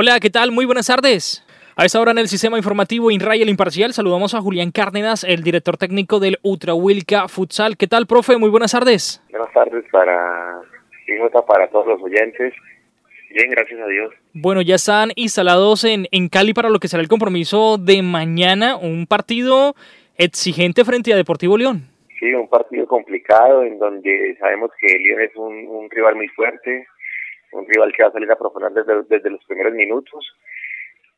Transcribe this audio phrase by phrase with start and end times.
[0.00, 0.52] Hola, ¿qué tal?
[0.52, 1.44] Muy buenas tardes.
[1.74, 5.76] A esta hora en el sistema informativo INRAI Imparcial saludamos a Julián Cárdenas, el director
[5.76, 7.76] técnico del Ultra Wilca Futsal.
[7.76, 8.36] ¿Qué tal, profe?
[8.36, 9.20] Muy buenas tardes.
[9.32, 10.60] Buenas tardes para
[11.48, 12.54] para todos los oyentes.
[13.30, 14.14] Bien, gracias a Dios.
[14.34, 18.76] Bueno, ya están instalados en, en Cali para lo que será el compromiso de mañana,
[18.76, 19.74] un partido
[20.16, 21.88] exigente frente a Deportivo León.
[22.20, 26.86] Sí, un partido complicado en donde sabemos que León es un, un rival muy fuerte,
[27.52, 30.26] un rival que va a salir a proponer desde, desde los primeros minutos.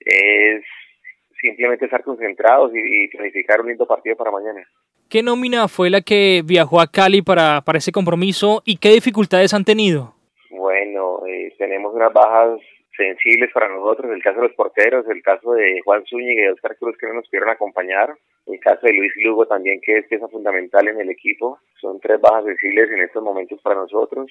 [0.01, 0.65] Es
[1.41, 4.66] simplemente estar concentrados y, planificar un lindo partido para mañana.
[5.09, 9.52] ¿Qué nómina fue la que viajó a Cali para, para ese compromiso y qué dificultades
[9.55, 10.15] han tenido?
[10.51, 12.60] Bueno, eh, tenemos unas bajas
[12.97, 16.77] sensibles para nosotros, el caso de los porteros, el caso de Juan Zúñiga y Oscar
[16.77, 18.15] Cruz que no nos pudieron acompañar,
[18.47, 22.21] el caso de Luis Lugo también que es pieza fundamental en el equipo, son tres
[22.21, 24.30] bajas sensibles en estos momentos para nosotros.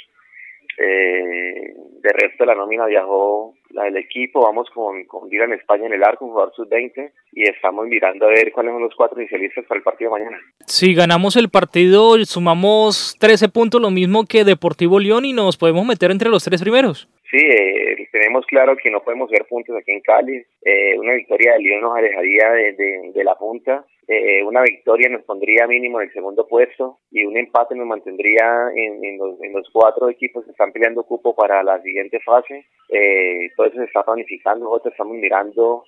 [0.80, 4.42] Eh, de resto, la nómina viajó la del equipo.
[4.42, 8.30] Vamos con, con en España en el arco, un jugador sub-20, y estamos mirando a
[8.30, 10.40] ver cuáles son los cuatro inicialistas para el partido de mañana.
[10.66, 15.86] Si ganamos el partido, sumamos 13 puntos, lo mismo que Deportivo León, y nos podemos
[15.86, 17.10] meter entre los tres primeros.
[17.30, 20.44] Sí, eh, tenemos claro que no podemos ver puntos aquí en Cali.
[20.64, 23.86] Eh, una victoria de León nos alejaría de, de, la punta.
[24.12, 28.72] Eh, una victoria nos pondría mínimo en el segundo puesto y un empate nos mantendría
[28.76, 32.66] en, en, los, en los, cuatro equipos que están peleando cupo para la siguiente fase.
[32.90, 34.66] Eh, todo eso se está planificando.
[34.66, 35.84] Nosotros estamos mirando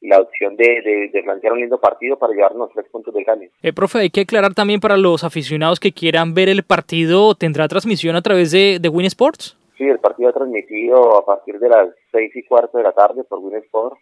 [0.00, 3.50] la opción de, de, plantear un lindo partido para llevarnos tres puntos de Cali.
[3.62, 7.68] Eh, profe, hay que aclarar también para los aficionados que quieran ver el partido, ¿tendrá
[7.68, 9.58] transmisión a través de, de Win Sports?
[9.76, 13.24] Sí, el partido ha transmitido a partir de las seis y cuarto de la tarde
[13.24, 13.98] por Winsport,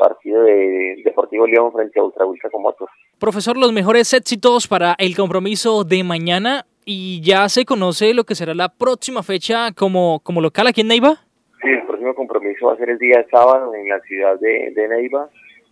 [0.00, 2.88] partido de Deportivo León frente a Ultra con motos.
[3.18, 8.34] Profesor, los mejores éxitos para el compromiso de mañana y ya se conoce lo que
[8.34, 11.20] será la próxima fecha como, como local aquí en Neiva.
[11.62, 14.88] Sí, el próximo compromiso va a ser el día sábado en la ciudad de, de
[14.88, 15.28] Neiva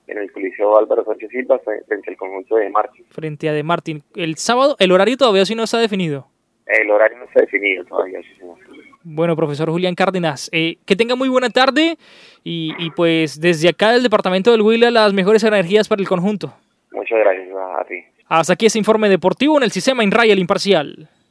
[0.07, 3.05] en el Coliseo Álvaro Sánchez Silva frente al conjunto de Martín.
[3.11, 4.03] Frente a de Martín.
[4.15, 6.29] El sábado, el horario todavía sí no está definido.
[6.69, 8.59] El horario no está definido todavía, sí, señor.
[9.03, 11.97] Bueno, profesor Julián Cárdenas, eh, que tenga muy buena tarde
[12.45, 16.53] y, y, pues desde acá del departamento del Huila las mejores energías para el conjunto.
[16.93, 17.49] Muchas gracias
[17.81, 18.05] a ti.
[18.29, 21.09] Hasta aquí ese informe deportivo en el sistema INRAI El Imparcial.